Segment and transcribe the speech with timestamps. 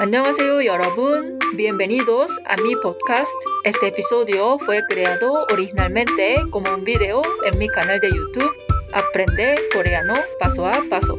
[0.00, 1.38] Annyeonghaseyo, 여러분.
[1.54, 3.32] Bienvenidos a mi podcast.
[3.64, 8.50] Este episodio fue creado originalmente como un video en mi canal de YouTube
[8.92, 11.14] Aprende Coreano Paso a Paso.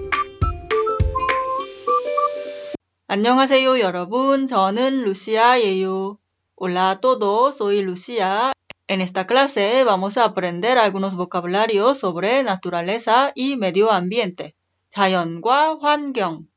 [3.07, 4.47] 안녕하세요, 여러분.
[4.47, 6.17] 저는 루시아예요.
[6.55, 8.51] Hola a todos, soy Lucia.
[8.87, 14.55] En esta clase vamos a aprender algunos vocabularios sobre naturaleza y medio ambiente.
[14.89, 16.47] 자연과 환경.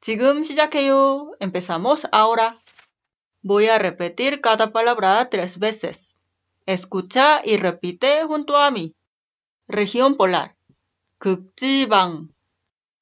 [0.00, 1.34] 지금 시작해요.
[1.40, 2.58] Empezamos ahora.
[3.42, 6.16] Voy a repetir cada palabra tres veces.
[6.66, 8.96] Escucha y repite junto a mí.
[9.66, 10.56] Región polar.
[11.24, 12.28] 극지방,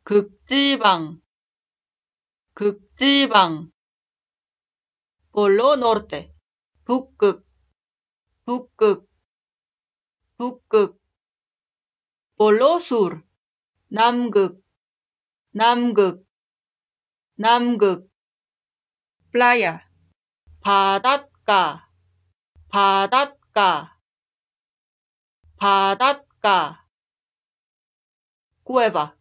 [0.05, 1.21] 극지방,
[2.55, 3.73] 극지방.
[5.33, 6.33] Polo norte.
[6.85, 7.45] 북극,
[8.45, 9.09] 북극,
[10.37, 11.01] 북극.
[12.37, 13.25] Polo sur.
[13.89, 14.63] 남극,
[15.53, 16.25] 남극,
[17.40, 18.10] 남극.
[19.32, 19.82] Playa.
[20.62, 21.88] 바닷가,
[22.70, 23.96] 바닷가,
[25.58, 26.88] 바닷가.
[28.64, 29.16] Cueva.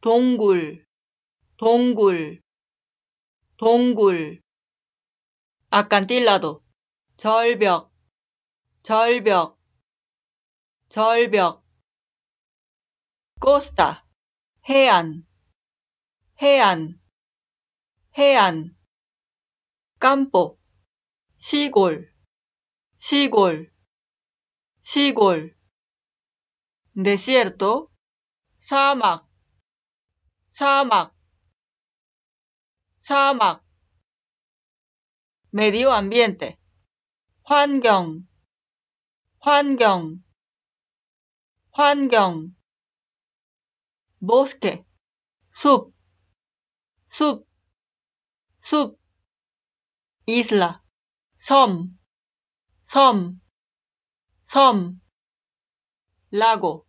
[0.00, 0.84] 동굴,
[1.56, 2.42] 동굴,
[3.56, 4.42] 동굴.
[5.70, 6.64] Acantilado.
[7.16, 7.92] 절벽,
[8.82, 9.56] 절벽,
[10.88, 11.64] 절벽.
[13.40, 14.02] Costa.
[14.68, 15.24] 해안,
[16.42, 17.00] 해안,
[18.18, 18.74] 해안.
[20.00, 20.58] campo.
[21.38, 22.10] 시골,
[22.98, 23.70] 시골,
[24.82, 25.54] 시골.
[26.94, 27.90] desierto.
[28.62, 29.28] 사막,
[30.52, 31.14] 사막,
[33.02, 33.62] 사막.
[35.52, 36.56] medio ambiente.
[37.44, 38.26] 환경,
[39.40, 40.24] 환경,
[41.70, 42.56] 환경.
[44.18, 44.86] bosque.
[45.52, 45.92] 숲,
[47.10, 47.46] 숲,
[48.68, 48.98] 숲.
[50.26, 50.82] isla.
[51.38, 51.96] 섬,
[52.88, 53.40] 섬,
[54.48, 55.00] 섬.
[56.32, 56.84] lago.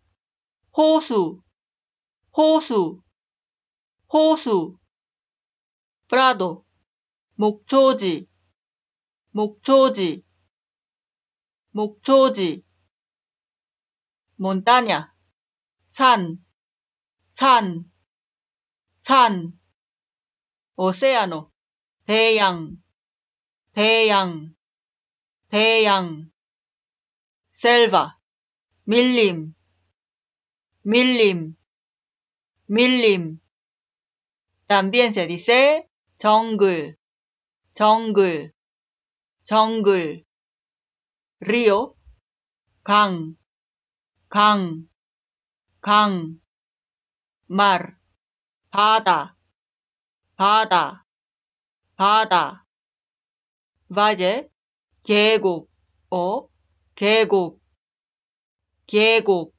[0.76, 1.44] 호수,
[2.36, 3.04] 호수,
[4.12, 4.80] 호수.
[6.08, 6.66] prado.
[7.36, 8.28] 목초지,
[9.36, 10.26] 목초지,
[11.76, 12.66] 목초지.
[14.40, 15.14] montaña.
[15.92, 16.44] 산,
[17.32, 17.86] 산,
[19.00, 19.60] 산.
[20.76, 21.57] océano.
[22.08, 22.78] 대양,
[23.74, 24.56] 대양,
[25.50, 26.32] 대양.
[27.52, 28.16] selva.
[28.86, 29.54] 밀림,
[30.84, 31.58] 밀림,
[32.70, 33.42] 밀림.
[34.70, 36.96] También se dice 정글,
[37.74, 38.54] 정글,
[39.44, 40.24] 정글.
[41.42, 41.94] río,
[42.86, 43.36] 강,
[44.30, 44.88] 강,
[45.82, 46.40] 강.
[47.50, 47.98] mar,
[48.72, 49.36] 바다,
[50.38, 51.07] 바다,
[51.98, 52.64] 바다.
[53.90, 54.50] valle,
[55.04, 55.68] 계곡,
[56.12, 56.48] 어,
[56.94, 57.60] 계곡,
[58.86, 59.56] 계곡,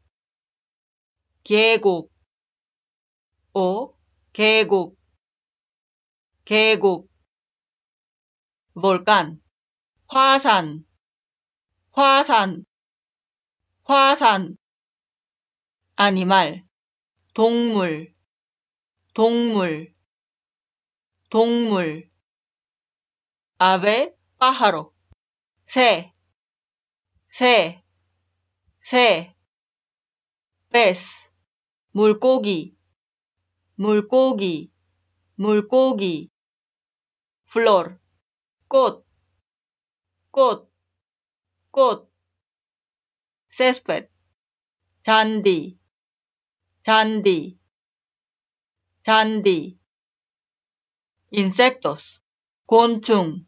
[1.42, 2.12] 계곡,
[3.54, 3.92] 어,
[4.32, 4.96] 계곡,
[6.44, 7.08] 계곡.
[8.74, 9.42] volcán,
[10.06, 10.84] 화산,
[11.90, 12.64] 화산,
[13.82, 14.56] 화산.
[15.96, 16.62] animal,
[17.34, 18.14] 동물,
[19.14, 19.92] 동물,
[21.30, 22.08] 동물.
[23.60, 24.94] Ave, pájaro,
[25.66, 26.14] 새,
[27.28, 27.82] 새,
[28.80, 29.34] 새.
[30.70, 31.28] pez,
[31.90, 32.76] 물고기,
[33.74, 34.70] 물고기,
[35.34, 36.30] 물고기.
[37.48, 37.98] flor,
[38.68, 39.04] 꽃,
[40.30, 40.70] 꽃,
[41.72, 42.08] 꽃.
[43.50, 44.08] césped,
[45.02, 45.80] 잔디,
[46.84, 47.58] 잔디,
[49.02, 49.80] 잔디.
[51.32, 52.22] insectos,
[52.66, 53.47] 곤충,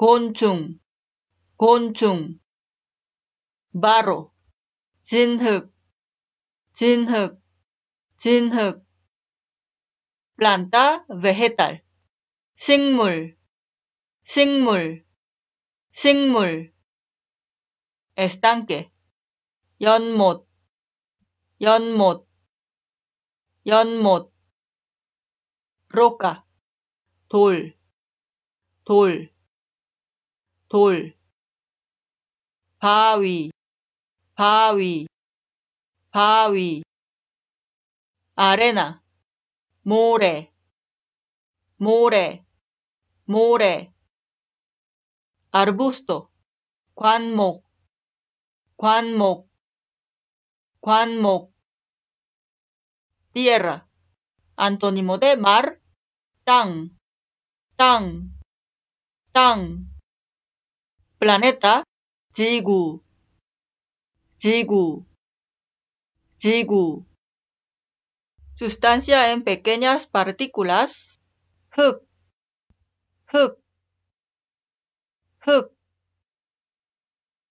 [0.00, 0.80] 곤충,
[1.58, 2.40] 곤충.
[3.70, 4.32] barro,
[5.02, 5.70] 진흙,
[6.72, 7.38] 진흙,
[8.16, 8.82] 진흙.
[10.38, 11.82] planta vegetal,
[12.56, 13.36] 식물,
[14.24, 15.04] 식물,
[15.92, 16.72] 식물.
[18.16, 18.90] estanque,
[19.82, 20.48] 연못,
[21.60, 22.26] 연못,
[23.66, 24.32] 연못.
[25.92, 26.42] roca,
[27.28, 27.76] 돌,
[28.86, 29.30] 돌,
[30.70, 31.18] 돌.
[32.78, 33.50] 바위,
[34.36, 35.08] 바위,
[36.12, 36.82] 바위.
[38.36, 39.02] 아레나,
[39.82, 40.52] 모래,
[41.76, 42.44] 모래,
[43.24, 43.92] 모래.
[45.50, 46.30] arbusto,
[46.94, 47.64] 관목,
[48.76, 49.50] 관목,
[50.80, 51.52] 관목.
[53.32, 53.88] tierra,
[54.54, 55.80] antónimo de mar,
[56.44, 56.96] 땅,
[57.76, 58.30] 땅,
[59.32, 59.89] 땅.
[61.20, 61.84] Planeta,
[62.32, 63.04] 지구,
[64.38, 65.04] 지구,
[66.38, 67.04] 지구.
[68.54, 71.20] Sustancia en pequeñas partículas,
[71.76, 72.08] 흙,
[73.26, 73.58] 흙,
[75.40, 75.76] 흙.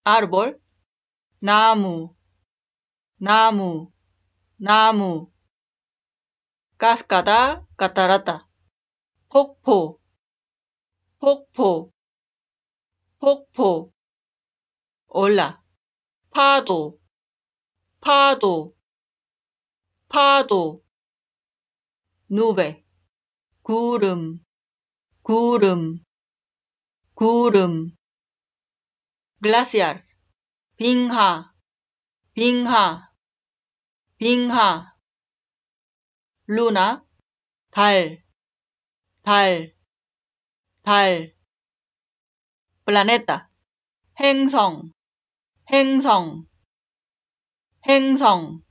[0.04, 0.60] árbol,
[1.39, 2.15] 나무,
[3.19, 3.94] 나무,
[4.57, 5.31] 나무.
[6.80, 8.48] cascada, catarata.
[9.30, 10.00] 폭포,
[11.19, 11.94] 폭포,
[13.19, 13.94] 폭포.
[15.07, 15.62] 올라,
[16.31, 17.00] 파도,
[18.00, 18.75] 파도,
[20.07, 20.83] 파도.
[22.31, 22.86] nube,
[23.62, 24.39] 구름,
[25.21, 26.04] 구름,
[27.13, 27.95] 구름.
[29.42, 30.06] glaciar,
[30.77, 31.51] 빙하,
[32.33, 33.10] 빙하,
[34.18, 34.94] 빙하.
[36.48, 37.06] 루나,
[37.72, 38.24] 달,
[39.24, 39.75] 달,
[40.83, 41.38] 달.
[42.89, 43.51] 플라네타,
[44.19, 44.91] 행성,
[45.71, 46.47] 행성,
[47.88, 48.63] 행성.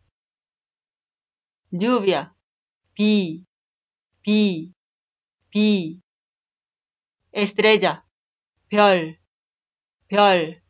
[1.71, 2.35] lluvia,
[2.95, 3.47] 비,
[4.23, 4.75] 비,
[5.51, 6.01] 비.
[7.33, 8.03] estrella,
[8.69, 9.21] 별,
[10.09, 10.65] 별,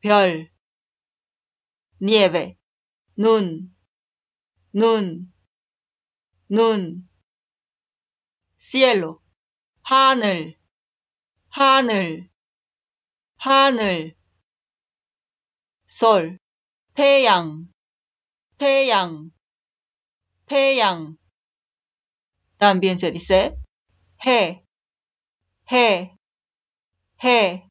[0.00, 0.52] 별.
[2.00, 2.56] nieve,
[3.18, 3.74] 눈,
[4.72, 5.32] 눈,
[6.48, 7.08] 눈.
[8.56, 9.20] cielo,
[9.82, 10.59] 하늘,
[11.49, 12.29] 하늘,
[13.37, 14.15] 하늘.
[15.87, 16.39] sol,
[16.93, 17.69] 태양,
[18.57, 19.31] 태양,
[20.45, 21.17] 태양.
[22.57, 23.57] También se dice
[24.25, 24.65] he,
[25.69, 26.17] he,
[27.21, 27.69] he.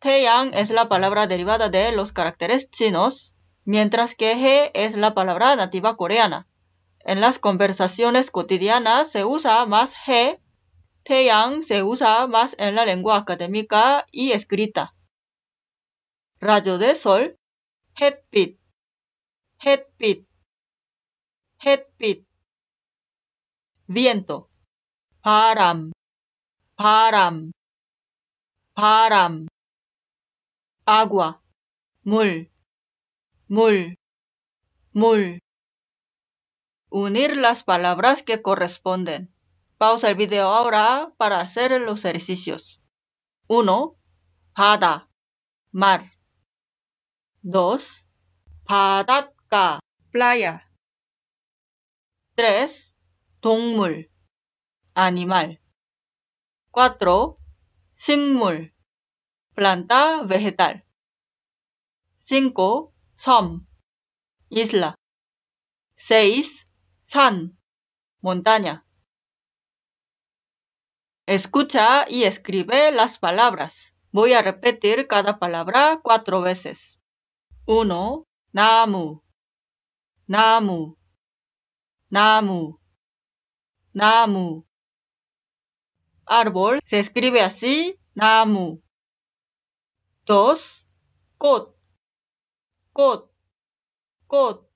[0.00, 5.54] 태양 es la palabra derivada de los caracteres chinos, mientras que he es la palabra
[5.56, 6.48] nativa coreana.
[7.00, 10.40] En las conversaciones cotidianas se usa más he,
[11.09, 14.93] Taeyang se usa más en la lengua académica y escrita.
[16.39, 17.35] Rayo de sol,
[17.95, 18.59] headbit,
[19.57, 20.27] headbit,
[21.57, 22.27] headbit.
[23.87, 24.51] Viento,
[25.23, 25.91] param,
[26.75, 27.53] param,
[28.75, 29.47] param.
[30.85, 31.41] Agua,
[32.03, 32.51] mul,
[33.47, 33.97] mul,
[34.93, 35.39] mul.
[36.91, 39.33] Unir las palabras que corresponden.
[39.78, 42.80] Pausa el video ahora para hacer los ejercicios.
[43.48, 43.96] 1.
[44.54, 45.08] 바다,
[45.72, 46.12] mar.
[47.42, 48.06] 2.
[48.64, 49.80] 바닷가,
[50.10, 50.62] playa.
[52.36, 52.96] 3.
[53.40, 54.10] 동물,
[54.94, 55.60] animal.
[56.72, 57.38] 4.
[57.96, 58.72] 식물,
[59.54, 60.84] planta vegetal.
[62.20, 62.92] 5.
[63.16, 63.66] 섬,
[64.50, 64.94] isla.
[65.96, 66.68] 6.
[67.06, 67.58] San,
[68.20, 68.84] montaña.
[71.29, 73.93] Escucha y escribe las palabras.
[74.11, 76.99] Voy a repetir cada palabra cuatro veces.
[77.67, 78.25] 1.
[78.51, 79.21] 나무,
[80.25, 80.97] 나무,
[82.09, 82.79] 나무,
[83.93, 84.65] 나무.
[86.25, 88.81] Árbol se escribe así, 나무.
[90.25, 90.87] 2.
[91.37, 91.75] 꽃,
[92.91, 93.29] 꽃,
[94.25, 94.67] 꽃,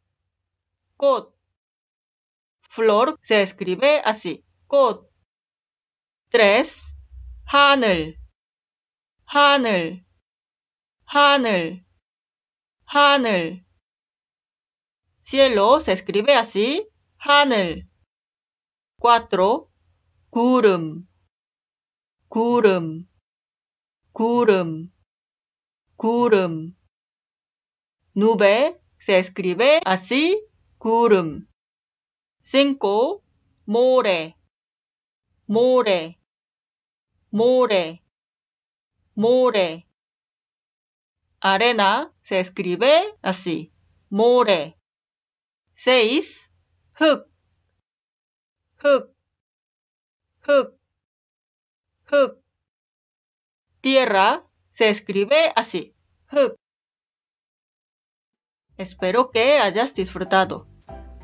[0.98, 1.34] 꽃.
[2.62, 4.46] flor se escribe así.
[6.34, 6.40] 꽃.
[6.40, 6.96] 3.
[7.46, 8.18] 하늘,
[9.26, 10.04] 하늘,
[11.06, 11.86] 하늘,
[12.86, 13.64] 하늘.
[15.24, 16.90] cielo se escribe así.
[17.20, 17.88] 하늘.
[19.00, 19.70] 4.
[20.32, 21.08] 구름,
[22.30, 23.08] 구름,
[24.12, 24.92] 구름,
[25.96, 26.76] 구름.
[28.16, 30.44] nube se escribe así.
[30.80, 31.48] 구름.
[32.44, 33.22] 5.
[33.68, 34.36] More,
[35.48, 36.23] more,
[37.34, 38.04] More.
[39.16, 39.88] More.
[41.42, 43.74] Arena se escribe así.
[44.12, 44.78] More.
[45.74, 46.52] 6.
[47.00, 47.28] Hook.
[48.84, 49.16] Hook.
[50.46, 50.80] Hook.
[52.12, 52.44] Hook.
[53.82, 55.96] Tierra se escribe así.
[56.30, 56.56] Hook.
[58.78, 60.68] Espero que hayas disfrutado.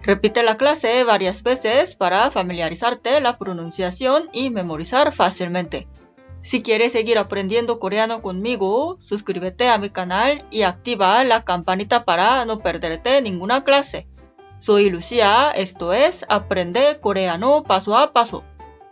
[0.02, 5.88] Repite la clase varias veces para familiarizarte la pronunciación y memorizar fácilmente.
[6.42, 12.44] Si quieres seguir aprendiendo coreano conmigo, suscríbete a mi canal y activa la campanita para
[12.44, 14.06] no perderte ninguna clase.
[14.58, 18.44] Soy Lucia, esto es Aprende Coreano Paso a Paso.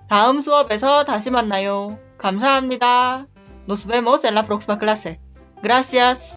[0.08, 1.98] 다음 수업에서 다시 만나요.
[2.18, 3.26] 감사합니다.
[3.66, 5.20] Nos vemos en la próxima clase.
[5.62, 6.36] Gracias.